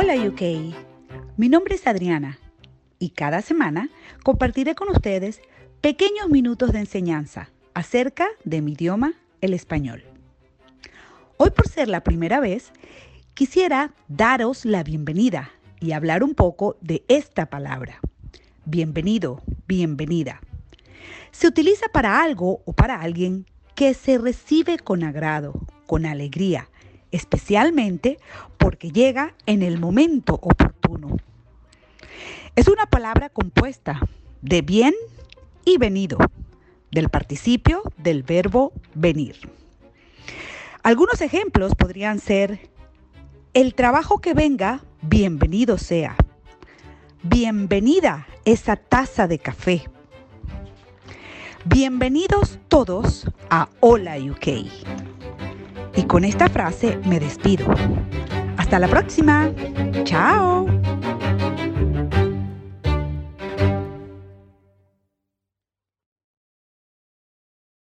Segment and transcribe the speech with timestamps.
[0.00, 0.42] Hola UK,
[1.36, 2.38] mi nombre es Adriana
[3.00, 3.90] y cada semana
[4.22, 5.40] compartiré con ustedes
[5.80, 10.04] pequeños minutos de enseñanza acerca de mi idioma, el español.
[11.36, 12.70] Hoy por ser la primera vez,
[13.34, 17.98] quisiera daros la bienvenida y hablar un poco de esta palabra.
[18.66, 20.40] Bienvenido, bienvenida.
[21.32, 26.68] Se utiliza para algo o para alguien que se recibe con agrado, con alegría,
[27.12, 28.18] especialmente
[28.56, 31.16] porque llega en el momento oportuno.
[32.56, 34.00] Es una palabra compuesta
[34.42, 34.94] de bien
[35.64, 36.18] y venido,
[36.90, 39.36] del participio del verbo venir.
[40.82, 42.70] Algunos ejemplos podrían ser,
[43.54, 46.16] el trabajo que venga, bienvenido sea.
[47.22, 49.84] Bienvenida esa taza de café.
[51.64, 54.68] Bienvenidos todos a Hola UK.
[55.98, 57.66] Y con esta frase me despido.
[58.56, 59.50] Hasta la próxima.
[60.04, 60.77] Chao.